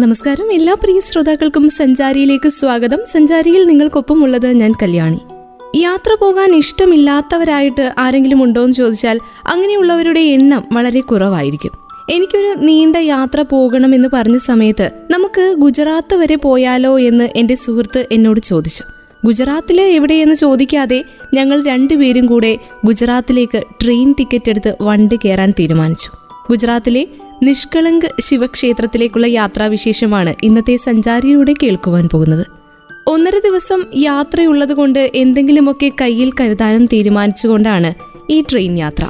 [0.00, 0.52] നമസ്കാരം.
[0.52, 2.98] എല്ലാ പ്രിയ ശ്രോതാക്കൾക്കും സഞ്ചാരിയിലേക്ക് സ്വാഗതം.
[3.12, 5.18] സഞ്ചാരിയിൽ നിങ്ങൾക്കൊപ്പം ഉള്ളത് ഞാൻ കല്യാണി.
[5.76, 11.70] യാത്ര പോകാൻ ഇഷ്ടമില്ലാത്തവരായിട്ട് ആരെങ്കിലും ഉണ്ടോ എന്ന് ചോദിച്ചാൽ അങ്ങനെയുള്ളവരുടെ എണ്ണം വളരെ കുറവായിരിക്കും.
[12.10, 18.40] എനിക്കൊരു നീണ്ട യാത്ര പോകണം എന്ന് പറഞ്ഞ സമയത്ത് നമുക്ക് ഗുജറാത്ത് വരെ പോയാലോ എന്ന് എന്റെ സുഹൃത്ത് എന്നോട്
[18.40, 18.84] ചോദിച്ചു.
[19.24, 21.04] ഗുജറാത്തിലെ എവിടെയെന്ന് ചോദിക്കാതെ
[21.34, 26.10] ഞങ്ങൾ രണ്ടുപേരും കൂടെ ഗുജറാത്തിലേക്ക് ട്രെയിൻ ടിക്കറ്റ് എടുത്ത് വണ്ടി കയറാൻ തീരുമാനിച്ചു.
[26.50, 27.06] ഗുജറാത്തിലെ
[27.42, 32.46] നിഷ്കളങ്ക് ശിവക്ഷേത്രത്തിലേക്കുള്ള യാത്രാവിശേഷമാണ് ഇന്നത്തെ സഞ്ചാരിയിലൂടെ കേൾക്കുവാൻ പോകുന്നത്.
[33.06, 37.94] ഒന്നര ദിവസം യാത്രയുള്ളതുകൊണ്ട് എന്തെങ്കിലുമൊക്കെ കയ്യിൽ കരുതാനും തീരുമാനിച്ചുകൊണ്ടാണ്
[38.30, 39.06] ഈ ട്രെയിൻ യാത്ര.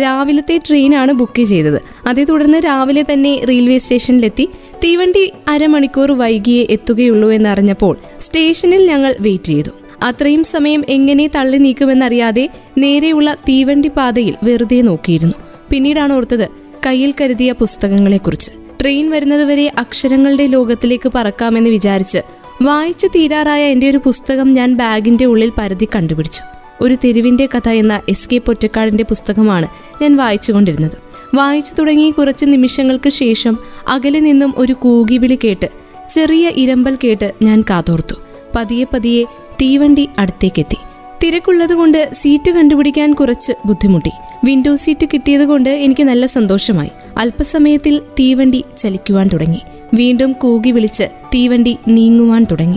[0.00, 1.82] രാവിലത്തെ ട്രെയിനാണ് ബുക്ക് ചെയ്തത്.
[2.06, 4.48] അതേ തുടർന്ന് രാവിലെ തന്നെ റെയിൽവേ സ്റ്റേഷനിലെത്തി.
[4.84, 9.70] തീവണ്ടി അരമണിക്കൂർ വൈകിയേ എത്തുകയുള്ളൂ എന്നറിഞ്ഞപ്പോൾ സ്റ്റേഷനിൽ ഞങ്ങൾ വെയിറ്റ് ചെയ്തു.
[10.02, 15.34] അത്രയും സമയം എങ്ങനെ തള്ളി നീക്കുമെന്നറിയാതെ നേരെയുള്ള തീവണ്ടി പാതയിൽ വെറുതെ നോക്കിയിരുന്നു.
[15.70, 18.50] പിന്നീടാണ് ഓർത്തത് കയ്യിൽ കരുതിയ പുസ്തകങ്ങളെക്കുറിച്ച്.
[18.80, 22.18] ട്രെയിൻ വരുന്നതുവരെ അക്ഷരങ്ങളുടെ ലോകത്തിലേക്ക് പറക്കാമെന്ന് വിചാരിച്ച്
[22.62, 26.42] വായിച്ചു തീരാറായ എന്റെ ഒരു പുസ്തകം ഞാൻ ബാഗിന്റെ ഉള്ളിൽ പരതി കണ്ടുപിടിച്ചു.
[26.80, 29.68] ഒരു തെരുവിന്റെ കഥ എന്ന എസ് കെ പൊറ്റക്കാടിന്റെ പുസ്തകമാണ്
[30.02, 30.98] ഞാൻ വായിച്ചുകൊണ്ടിരുന്നത്.
[31.34, 33.58] വായിച്ചു തുടങ്ങി കുറച്ച് നിമിഷങ്ങൾക്ക് ശേഷം
[33.88, 35.68] അകലെ നിന്നും ഒരു കൂകിവിളി കേട്ട്
[36.14, 38.14] ചെറിയ ഇരമ്പൽ കേട്ട് ഞാൻ കാതോർത്തു.
[38.56, 39.24] പതിയെ പതിയെ
[39.62, 40.76] തീവണ്ടി അടുത്തേക്കെത്തി.
[41.22, 44.10] തിരക്കുള്ളതുകൊണ്ട് സീറ്റ് കണ്ടുപിടിക്കാൻ കുറച്ച് ബുദ്ധിമുട്ടി.
[44.44, 46.90] വിൻഡോ സീറ്റ് കിട്ടിയതുകൊണ്ട് എനിക്ക് നല്ല സന്തോഷമായി.
[47.16, 49.58] അല്പസമയത്തിൽ തീവണ്ടി ചലിക്കുവാൻ തുടങ്ങി.
[49.94, 52.76] വീണ്ടും കൂകി വിളിച്ച് തീവണ്ടി നീങ്ങുവാൻ തുടങ്ങി.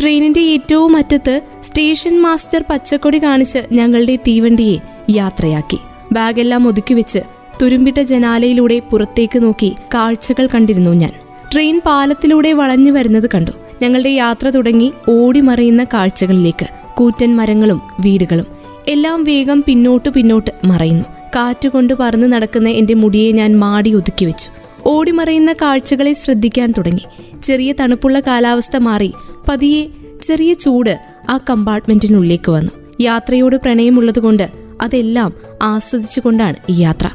[0.00, 4.78] ട്രെയിനിന്റെ ഏറ്റവും അറ്റത്ത് സ്റ്റേഷൻ മാസ്റ്റർ പച്ചക്കൊടി കാണിച്ച് ഞങ്ങളുടെ തീവണ്ടിയെ
[5.10, 5.78] യാത്രയാക്കി.
[6.12, 7.18] ബാഗെല്ലാം ഒതുക്കി വെച്ച്
[7.62, 11.12] തുരുമ്പിട്ട ജനാലയിലൂടെ പുറത്തേക്ക് നോക്കി കാഴ്ചകൾ കണ്ടിരുന്നു ഞാൻ.
[11.52, 13.50] ട്രെയിൻ പാലത്തിലൂടെ വളഞ്ഞു വരുന്നത് കണ്ടു.
[13.82, 16.66] ഞങ്ങളുടെ യാത്ര തുടങ്ങി ഓടിമറയുന്ന കാഴ്ചകളിലേക്ക്.
[16.94, 18.61] കൂറ്റൻ മരങ്ങളും വീടുകളും.
[18.88, 21.04] എല്ലാം വേഗം പിന്നോട്ട് പിന്നോട്ട് മറയുന്നു.
[21.36, 24.50] കാറ്റുകൊണ്ട് പറന്ന് നടക്കുന്ന എന്റെ മുടിയെ ഞാൻ മാടി ഒതുക്കി വെച്ചു.
[24.86, 27.02] ഓടിമറയുന്ന കാഴ്ചകളെ ശ്രദ്ധിക്കാൻ തുടങ്ങി.
[27.44, 29.12] ചെറിയ തണുപ്പുള്ള കാലാവസ്ഥ മാറി.
[29.48, 29.86] പതിയെ
[30.22, 32.70] ചെറിയ ചൂട് ആ കമ്പാർട്ട്മെന്റിനുള്ളിലേക്ക് വന്നു.
[33.00, 34.50] യാത്രയോട് പ്രണയമുള്ളതുകൊണ്ട്
[34.82, 35.32] അതെല്ലാം
[35.62, 37.08] ആസ്വദിച്ചുകൊണ്ടാണ് ഈ യാത്ര.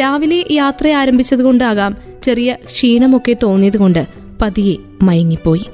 [0.00, 4.06] രാവിലെ യാത്ര ആരംഭിച്ചതുകൊണ്ടാകാം ചെറിയ ക്ഷീണമൊക്കെ തോന്നിയതുകൊണ്ട്
[4.42, 5.64] പതിയെ മയങ്ങിപ്പോയി.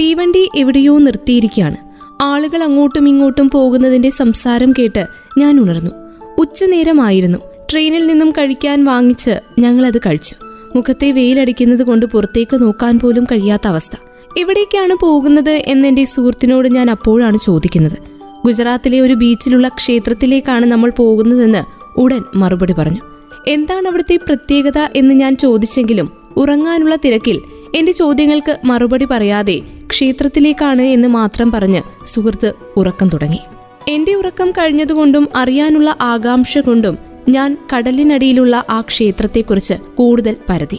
[0.00, 1.89] തീവണ്ടി എവിടെയോ നിർത്തിയിരിക്കുകയാണ്.
[2.20, 5.06] ആളുകൾ അങ്ങോട്ടും ഇങ്ങോട്ടും പോകുന്നതിന്റെ സംസാരം കേട്ട്
[5.38, 5.90] ഞാൻ ഉണർന്നു.
[6.38, 7.38] ഉച്ചനേരമായിരുന്നു.
[7.72, 10.34] ട്രെയിനിൽ നിന്നും കഴിക്കാൻ വാങ്ങിച്ച് ഞങ്ങൾ അത് കഴിച്ചു.
[10.76, 13.96] മുഖത്തെ വെയിലടിക്കുന്നത് കൊണ്ട് പുറത്തേക്ക് നോക്കാൻ പോലും കഴിയാത്ത അവസ്ഥ.
[14.38, 17.98] എവിടേക്കാണ് പോകുന്നത് എന്നെന്റെ സുഹൃത്തിനോട് ഞാൻ അപ്പോഴാണ് ചോദിക്കുന്നത്.
[18.44, 21.62] ഗുജറാത്തിലെ ഒരു ബീച്ചിലുള്ള ക്ഷേത്രത്തിലേക്കാണ് നമ്മൾ പോകുന്നതെന്ന്
[22.00, 23.00] ഉടൻ മറുപടി പറഞ്ഞു.
[23.48, 27.40] എന്താണ് അവിടുത്തെ പ്രത്യേകത എന്ന് ഞാൻ ചോദിച്ചെങ്കിലും ഉറങ്ങാനുള്ള തിരക്കിൽ
[27.74, 33.38] എന്റെ ചോദ്യങ്ങൾക്ക് മറുപടി പറയാതെ ക്ഷേത്രത്തിലേക്കാണ് എന്ന് മാത്രം പറഞ്ഞ് സുഹൃത്ത് ഉറക്കം തുടങ്ങി.
[33.88, 40.78] എന്റെ ഉറക്കം കഴിഞ്ഞതുകൊണ്ടും അറിയാനുള്ള ആകാംക്ഷ കൊണ്ടും ഞാൻ കടലിനടിയിലുള്ള ആ ക്ഷേത്രത്തെക്കുറിച്ച് കൂടുതൽ പരതി.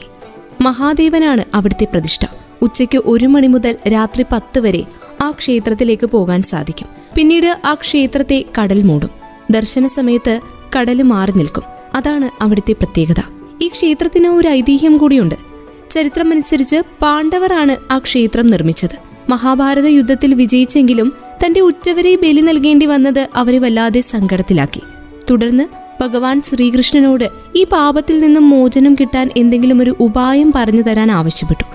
[0.61, 2.25] മഹാദേവനാണ് അവിടുത്തെ പ്രതിഷ്ഠ.
[2.61, 4.83] ഉച്ചയ്ക്ക് ഒരു മണി മുതൽ രാത്രി പത്ത് വരെ
[5.21, 6.87] ആ ക്ഷേത്രത്തിലേക്ക് പോകാൻ സാധിക്കും.
[7.15, 9.09] പിന്നീട് ആ ക്ഷേത്രത്തെ കടൽ മൂടും.
[9.51, 10.39] ദർശന സമയത്ത്
[10.79, 11.63] കടൽ മാറി നിൽക്കും.
[11.93, 13.21] അതാണ് അവിടുത്തെ പ്രത്യേകത.
[13.61, 15.50] ഈ ക്ഷേത്രത്തിന് ഒരു ഐതിഹ്യം കൂടിയുണ്ട്.
[15.91, 18.95] ചരിത്രമനുസരിച്ച് പാണ്ഡവരാണ് ആ ക്ഷേത്രം നിർമ്മിച്ചത്.
[19.29, 21.13] മഹാഭാരത യുദ്ധത്തിൽ വിജയിച്ചെങ്കിലും
[21.45, 24.81] തന്റെ ഉറ്റവരെ ബലി നൽകേണ്ടി വന്നത് അവരെ വല്ലാതെ സങ്കടത്തിലാക്കി.
[25.29, 25.65] തുടർന്ന്
[26.01, 31.65] ഭഗവാൻ ശ്രീകൃഷ്ണനോട് ഈ പാപത്തിൽ നിന്നും മോചനം കിട്ടാൻ എന്തെങ്കിലും ഒരു ഉപായം പറഞ്ഞു തരാൻ ആവശ്യപ്പെട്ടു.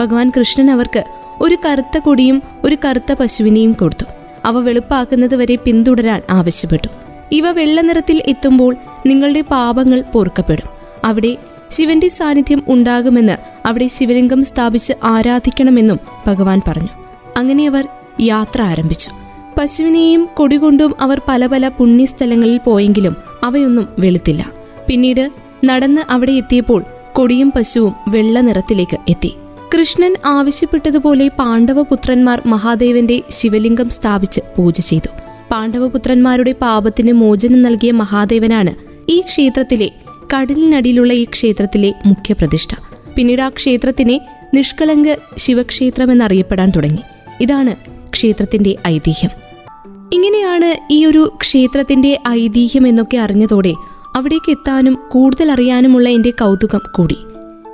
[0.00, 1.04] ഭഗവാൻ കൃഷ്ണൻ അവർക്ക്
[1.40, 4.04] ഒരു കറുത്ത കൊടിയും ഒരു കറുത്ത പശുവിനെയും കൊടുത്തു.
[4.44, 6.88] അവ വെളുപ്പാക്കുന്നത് വരെ പിന്തുടരാൻ ആവശ്യപ്പെട്ടു.
[7.32, 8.76] ഇവ വെള്ള നിറത്തിൽ എത്തുമ്പോൾ
[9.06, 10.68] നിങ്ങളുടെ പാപങ്ങൾ പൊറുക്കപ്പെടും.
[11.04, 11.36] അവിടെ
[11.76, 16.88] ശിവന്റെ സാന്നിധ്യം ഉണ്ടാകുമെന്ന് അവിടെ ശിവലിംഗം സ്ഥാപിച്ച് ആരാധിക്കണമെന്നും ഭഗവാൻ പറഞ്ഞു.
[17.36, 17.88] അങ്ങനെ അവർ
[18.20, 19.10] യാത്ര ആരംഭിച്ചു.
[19.58, 24.52] പശുവിനെയും കൊടികൊണ്ടും അവർ പല പല പുണ്യസ്ഥലങ്ങളിൽ പോയെങ്കിലും അവയൊന്നും വെളുത്തില്ല.
[24.88, 25.30] പിന്നീട്
[25.64, 29.36] നടന്ന് അവിടെ എത്തിയപ്പോൾ കൊടിയും പശുവും വെള്ള നിറത്തിലേക്ക് എത്തി.
[29.74, 35.08] കൃഷ്ണൻ ആവശ്യപ്പെട്ടതുപോലെ പാണ്ഡവപുത്രന്മാർ മഹാദേവന്റെ ശിവലിംഗം സ്ഥാപിച്ച് പൂജ ചെയ്തു.
[35.50, 38.74] പാണ്ഡവപുത്രന്മാരുടെ പാപത്തിന് മോചനം നൽകിയ മഹാദേവനാണ്
[39.10, 39.90] ഈ ക്ഷേത്രത്തിലെ
[40.34, 42.74] കടലിനടിയിലുള്ള ഈ ക്ഷേത്രത്തിലെ മുഖ്യപ്രതിഷ്ഠ.
[43.16, 44.20] പിന്നീട് ആ ക്ഷേത്രത്തിനെ
[44.54, 47.02] നിഷ്കളങ്ക ശിവക്ഷേത്രം എന്നറിയപ്പെടാൻ തുടങ്ങി.
[47.40, 47.76] ഇതാണ്
[48.10, 49.30] ക്ഷേത്രത്തിന്റെ ഐതിഹ്യം.
[50.12, 53.74] ഇങ്ങനെയാണ് ഈ ഒരു ക്ഷേത്രത്തിന്റെ ഐതിഹ്യം എന്നൊക്കെ അറിഞ്ഞതോടെ
[54.16, 57.16] അവിടേക്ക് എത്താനും കൂടുതൽ അറിയാനുമുള്ള എന്റെ കൗതുകം കൂടി.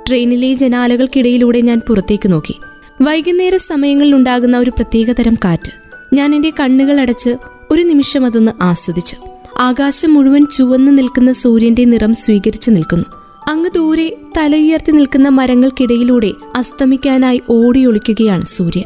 [0.09, 2.55] ട്രെയിനിലെ ജനാലകൾക്കിടയിലൂടെ ഞാൻ പുറത്തേക്ക് നോക്കി.
[3.01, 5.71] വൈകുന്നേര സമയങ്ങളിൽ ഉണ്ടാകുന്ന ഒരു പ്രത്യേകതരം കാറ്റ്.
[6.15, 7.35] ഞാൻ എന്റെ കണ്ണുകൾ അടച്ച്
[7.71, 9.15] ഒരു നിമിഷം അതൊന്ന് ആസ്വദിച്ചു.
[9.59, 13.05] ആകാശം മുഴുവൻ ചുവന്നു നിൽക്കുന്ന സൂര്യന്റെ നിറം സ്വീകരിച്ചു നിൽക്കുന്നു.
[13.49, 18.83] അങ്ങ് ദൂരെ തലയുയർത്തി നിൽക്കുന്ന മരങ്ങൾക്കിടയിലൂടെ അസ്തമിക്കാനായി ഓടിയൊളിക്കുകയാണ് സൂര്യൻ.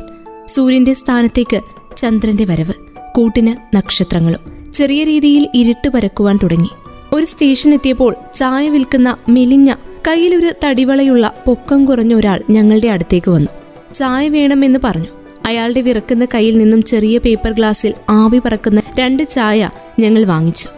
[0.47, 1.61] സൂര്യന്റെ സ്ഥാനത്തേക്ക്
[1.97, 2.73] ചന്ദ്രന്റെ വരവ്
[3.15, 6.69] കൂട്ടിന് നക്ഷത്രങ്ങളും ചെറിയ രീതിയിൽ ഇരുട്ട് പരക്കുവാൻ തുടങ്ങി.
[7.13, 9.73] ഒരു സ്റ്റേഷൻ എത്തിയപ്പോൾ ചായ വിൽക്കുന്ന മെലിഞ്ഞ
[10.07, 13.47] കയ്യിലൊരു തടിവളയുള്ള പൊക്കം കുറഞ്ഞ ഒരാൾ ഞങ്ങളുടെ അടുത്തേക്ക് വന്നു.
[13.93, 15.07] ചായ വേണമെന്ന് പറഞ്ഞു.
[15.45, 20.69] അയാളുടെ വിറക്കുന്ന കയ്യിൽ നിന്നും ചെറിയ പേപ്പർ ഗ്ലാസിൽ ആവി പറക്കുന്ന രണ്ട് ചായ ഞങ്ങൾ വാങ്ങിച്ചു.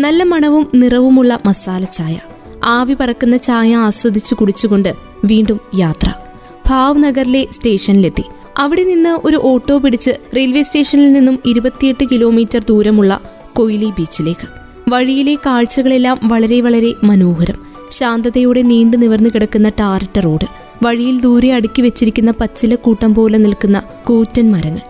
[0.00, 2.18] നല്ല മണവും നിറവുമുള്ള മസാല ചായ.
[2.64, 4.94] ആവി പറക്കുന്ന ചായ ആസ്വദിച്ചു കുടിച്ചുകൊണ്ട്
[5.24, 6.12] വീണ്ടും യാത്ര.
[6.66, 8.24] ഭാവ്നഗറിലെ സ്റ്റേഷനിലെത്തി.
[8.58, 13.20] അവിടെ നിന്ന് ഒരു ഓട്ടോ പിടിച്ച് റെയിൽവേ സ്റ്റേഷനിൽ നിന്നും ഇരുപത്തിയെട്ട് കിലോമീറ്റർ ദൂരമുള്ള
[13.52, 14.48] കൊയിലി ബീച്ചിലേക്ക്.
[14.88, 17.66] വഴിയിലെ കാഴ്ചകളെല്ലാം വളരെ വളരെ മനോഹരം.
[17.90, 20.46] ശാന്തതയോടെ നീണ്ടു നിവർന്നു കിടക്കുന്ന ടാറിട്ട റോഡ്.
[20.82, 24.80] വഴിയിൽ ദൂരെ അടുക്കി വെച്ചിരിക്കുന്ന പച്ചില കൂട്ടം പോലെ നിൽക്കുന്ന കൂറ്റൻ മരങ്ങൾ.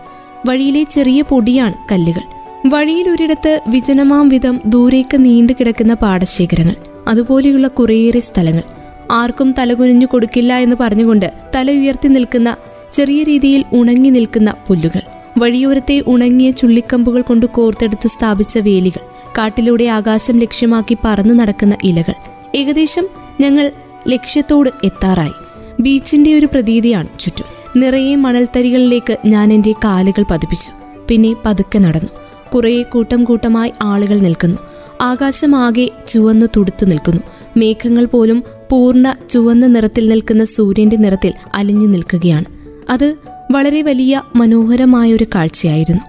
[0.47, 2.36] വഴിയിലെ ചെറിയ പൊടിയാണ് കല്ലുകൾ.
[2.65, 6.75] വഴിയിൽ ഒരിടത്ത് വിജനമാം വിധം ദൂരേക്ക് നീണ്ടു കിടക്കുന്ന പാടശേഖരങ്ങൾ
[7.07, 8.63] അതുപോലെയുള്ള കുറേയേറെ സ്ഥലങ്ങൾ.
[9.11, 12.57] ആർക്കും തലകുനിഞ്ഞു കൊടുക്കില്ല എന്ന് പറഞ്ഞുകൊണ്ട് തല ഉയർത്തി നിൽക്കുന്ന
[12.91, 15.01] ചെറിയ രീതിയിൽ ഉണങ്ങി നിൽക്കുന്ന പുല്ലുകൾ.
[15.37, 18.99] വഴിയോരത്തെ ഉണങ്ങിയ ചുള്ളിക്കമ്പുകൾ കൊണ്ട് കോർത്തെടുത്ത് സ്ഥാപിച്ച വേലികൾ.
[19.37, 22.13] കാട്ടിലൂടെ ആകാശം ലക്ഷ്യമാക്കി പറന്നു നടക്കുന്ന ഇലകൾ.
[22.55, 23.07] ഏകദേശം
[23.41, 23.71] ഞങ്ങൾ
[24.07, 25.33] ലക്ഷ്യത്തോട് എത്താറായി.
[25.79, 27.81] ബീച്ചിന്റെ ഒരു പ്രതീതിയാണ് ചുറ്റും.
[27.81, 30.71] നിറയെ മണൽത്തരികളിലേക്ക് ഞാൻ എന്റെ കാലുകൾ പതിപ്പിച്ചു.
[31.07, 32.26] പിന്നെ പതുക്കെ നടന്നു.
[32.55, 34.57] കുറേ കൂട്ടം കൂട്ടമായി ആളുകൾ നിൽക്കുന്നു.
[35.01, 37.21] ആകാശമാകെ ചുവന്ന് തുടുത്തു നിൽക്കുന്നു.
[37.57, 42.45] മേഘങ്ങൾ പോലും പൂർണ ചുവന്ന നിറത്തിൽ നിൽക്കുന്ന സൂര്യന്റെ നിറത്തിൽ അലിഞ്ഞു നിൽക്കുകയാണ്.
[42.89, 43.15] അത്
[43.51, 46.01] വളരെ വലിയ മനോഹരമായ ഒരു കാഴ്ചയായിരുന്നു.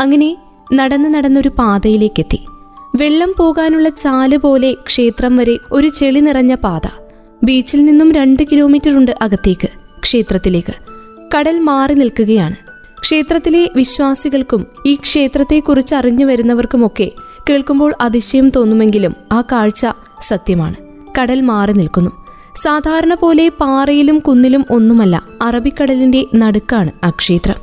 [0.00, 0.36] അങ്ങനെ
[0.74, 2.40] നടന്ന് നടന്നൊരു പാതയിലേക്കെത്തി.
[2.96, 6.80] വെള്ളം പോകാനുള്ള ചാൽ പോലെ ക്ഷേത്രം വരെ ഒരു ചെളി നിറഞ്ഞ പാത.
[7.44, 9.68] ബീച്ചിൽ നിന്നും രണ്ട് കിലോമീറ്റർ ഉണ്ട് അകത്തേക്ക്
[10.00, 10.74] ക്ഷേത്രത്തിലേക്ക്.
[11.36, 12.65] കടൽ മാറി നിൽക്കുകയാണ്.
[13.06, 17.12] ക്ഷേത്രത്തിലെ വിശ്വാസികൾക്കും ഈ ക്ഷേത്രത്തെക്കുറിച്ച് അറിഞ്ഞു വരുന്നവർക്കുമൊക്കെ
[17.50, 19.86] കേൾക്കുമ്പോൾ അതിശയം തോന്നുമെങ്കിലും ആ കാഴ്ച
[20.20, 20.74] സത്യമാണ്.
[21.20, 22.10] കടൽ മാറി നിൽക്കുന്നു.
[22.64, 27.54] സാധാരണ പോലെ പാറയിലും കുന്നിലും ഒന്നുമല്ല അറബിക്കടലിന്റെ നടുക്കാണ് ആ ക്ഷേത്രം.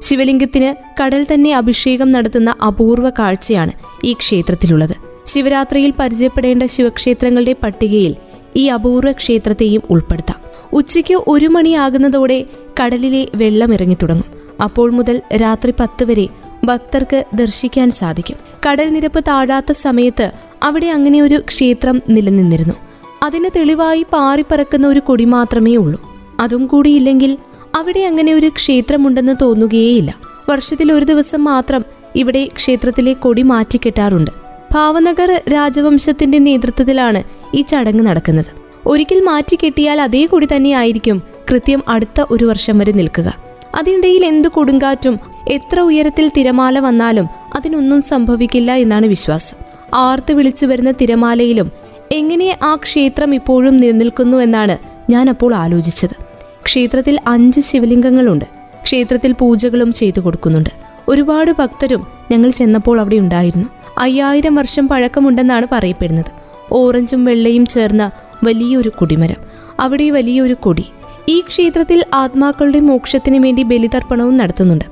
[0.00, 3.72] ശിവലിംഗത്തിന് കടൽ തന്നെ അഭിഷേകം നടത്തുന്ന അപൂർവ കാഴ്ചയാണ്
[4.04, 4.96] ഈ ക്ഷേത്രത്തിലുള്ളത്.
[5.26, 8.14] ശിവരാത്രിയിൽ പരിചയപ്പെടേണ്ട ശിവക്ഷേത്രങ്ങളുടെ പട്ടികയിൽ
[8.56, 10.40] ഈ അപൂർവ ക്ഷേത്രത്തെയും ഉൾപ്പെടുത്താം.
[10.72, 12.46] ഉച്ചയ്ക്ക് ഒരു മണിയാകുന്നതോടെ
[12.82, 16.28] കടലിലെ വെള്ളം ഇറങ്ങി തുടങ്ങും അപ്പോൾ മുതൽ രാത്രി പത്ത് വരെ
[16.64, 18.36] ഭക്തർക്ക് ദർശിക്കാൻ സാധിക്കും.
[18.66, 20.32] കടൽ നിരപ്പ് താഴാത്ത സമയത്ത്
[20.62, 22.74] അവിടെ അങ്ങനെ ഒരു ക്ഷേത്രം നിലനിന്നിരുന്നു.
[23.22, 26.00] അതിന് തെളിവായി പാറിപ്പറക്കുന്ന ഒരു കൊടി മാത്രമേ ഉള്ളൂ.
[26.40, 27.38] അതും കൂടിയില്ലെങ്കിൽ
[27.74, 30.14] അവിടെ അങ്ങനെ ഒരു ക്ഷേത്രമുണ്ടെന്ന് തോന്നുകയേയില്ല.
[30.48, 31.84] വർഷത്തിൽ ഒരു ദിവസം മാത്രം
[32.16, 34.30] ഇവിടെ ക്ഷേത്രത്തിലെ കൊടി മാറ്റിക്കെട്ടാറുണ്ട്
[34.74, 37.22] ഭാവനഗർ രാജവംശത്തിന്റെ നേതൃത്വത്തിലാണ്
[37.54, 38.50] ഈ ചടങ്ങ് നടക്കുന്നത്.
[38.86, 43.51] ഒരിക്കൽ മാറ്റിക്കെട്ടിയാൽ അതേ കൊടി തന്നെയായിരിക്കും കൃത്യം അടുത്ത ഒരു വർഷം വരെ നിൽക്കുക.
[43.74, 49.56] അതിനിടയിൽ എന്ത് കൊടുങ്കാറ്റും എത്ര ഉയരത്തിൽ തിരമാല വന്നാലും അതിനൊന്നും സംഭവിക്കില്ല എന്നാണ് വിശ്വാസം.
[49.94, 51.72] ആർത്ത് വിളിച്ചു വരുന്ന തിരമാലയിലും
[52.12, 54.78] എങ്ങനെ ആ ക്ഷേത്രം ഇപ്പോഴും നിലനിൽക്കുന്നു എന്നാണ്
[55.10, 56.16] ഞാൻ അപ്പോൾ ആലോചിച്ചത്.
[56.64, 58.44] ക്ഷേത്രത്തിൽ അഞ്ച് ശിവലിംഗങ്ങളുണ്ട്.
[58.82, 60.70] ക്ഷേത്രത്തിൽ പൂജകളും ചെയ്തു കൊടുക്കുന്നുണ്ട്.
[61.08, 63.66] ഒരുപാട് ഭക്തരും ഞങ്ങൾ ചെന്നപ്പോൾ അവിടെ ഉണ്ടായിരുന്നു.
[63.98, 66.30] അയ്യായിരം വർഷം പഴക്കമുണ്ടെന്നാണ് പറയപ്പെടുന്നത്.
[66.72, 68.10] ഓറഞ്ചും വെള്ളയും ചേർന്ന
[68.44, 69.36] വലിയൊരു കുടിമരം.
[69.80, 70.84] അവിടെ വലിയൊരു കൊടി.
[71.28, 74.84] ഈ ക്ഷേത്രത്തിൽ ആത്മാക്കളുടെ മോക്ഷത്തിനു വേണ്ടി ബലിതർപ്പണവും നടത്തുന്നുണ്ട്.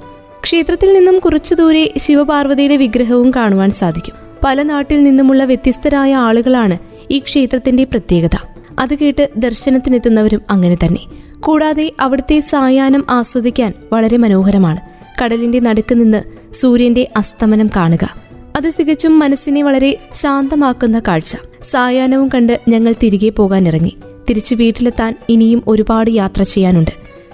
[0.43, 4.15] ക്ഷേത്രത്തിൽ നിന്നും കുറച്ചു ദൂരെ ശിവപാർവതിയുടെ വിഗ്രഹവും കാണുവാൻ സാധിക്കും.
[4.45, 6.79] പല നാട്ടിൽ നിന്നുമുള്ള വ്യത്യസ്തരായ ആളുകളാണ്
[7.11, 8.37] ഈ ക്ഷേത്രത്തിന്റെ പ്രത്യേകത.
[8.79, 11.01] അത് കേട്ട് ദർശനത്തിനെത്തുന്നവരും അങ്ങനെ തന്നെ.
[11.41, 14.79] കൂടാതെ അവിടുത്തെ സായാഹ്നം ആസ്വദിക്കാൻ വളരെ മനോഹരമാണ്.
[15.25, 18.17] കടലിന്റെ നടുക്ക് നിന്ന് സൂര്യന്റെ അസ്തമനം കാണുക.
[18.57, 21.37] അത് തികച്ചും മനസ്സിനെ വളരെ ശാന്തമാക്കുന്ന കാഴ്ച.
[21.63, 23.97] സായാഹ്നവും കണ്ട് ഞങ്ങൾ തിരികെ പോകാൻ ഇറങ്ങി
[24.31, 26.91] തിരിച്ചു വീട്ടിലെത്താൻ ഇനിയും ഒരുപാട് യാത്ര ചെയ്യാനുണ്ട്.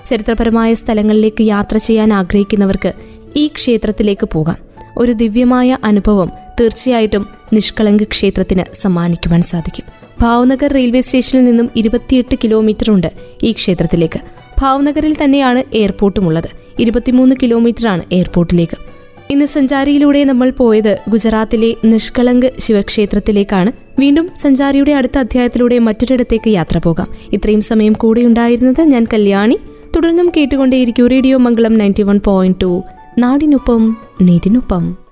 [0.07, 2.93] ചരിത്രപരമായ സ്ഥലങ്ങളിലേക്ക് യാത്ര ചെയ്യാൻ ആഗ്രഹിക്കുന്നവർക്ക്
[3.37, 4.57] ഈ ക്ഷേത്രത്തിലേക്ക് പോകാം.
[4.99, 9.85] ഒരു ദിവ്യമായ അനുഭവം തീർച്ചയായിട്ടും നിഷ്കളങ്ക് ക്ഷേത്രത്തിന് സമ്മാനിക്കുവാൻ സാധിക്കും.
[10.21, 13.13] ഭാവ്നഗർ റെയിൽവേ സ്റ്റേഷനിൽ നിന്നും ഇരുപത്തിയെട്ട് കിലോമീറ്റർ ഉണ്ട്
[13.43, 14.21] ഈ ക്ഷേത്രത്തിലേക്ക്.
[14.61, 16.49] ഭാവ്നഗറിൽ തന്നെയാണ് എയർപോർട്ടും എയർപോർട്ടുമുള്ളത്
[16.81, 18.96] ഇരുപത്തിമൂന്ന് കിലോമീറ്ററാണ് എയർപോർട്ടിലേക്ക്.
[19.31, 23.73] ഇന്ന് സഞ്ചാരിയിലൂടെ നമ്മൾ പോയത് ഗുജറാത്തിലെ നിഷ്കളങ്ക് ശിവക്ഷേത്രത്തിലേക്കാണ്.
[24.01, 27.09] വീണ്ടും സഞ്ചാരിയുടെ അടുത്ത അധ്യായത്തിലൂടെ മറ്റൊരിടത്തേക്ക് യാത്ര പോകാം.
[27.33, 29.59] ഇത്രയും സമയം കൂടെ ഉണ്ടായിരുന്നത് ഞാൻ കല്യാണി.
[29.97, 32.83] തുടർന്നും കേട്ടുകൊണ്ടേയിരിക്കും radio Mangalam ninety one point two.
[33.19, 35.06] നാടിനൊപ്പം നീരിനൊപ്പം.